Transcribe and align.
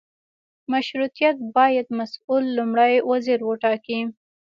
مشروطیت 0.71 1.35
باید 1.57 1.87
مسوول 1.97 2.43
لومړی 2.57 2.93
وزیر 3.09 3.39
وټاکي. 3.45 3.99